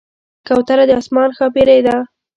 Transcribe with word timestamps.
کوتره 0.47 0.83
د 0.89 0.91
آسمان 0.99 1.29
ښاپېرۍ 1.37 1.79
ده. 1.87 1.97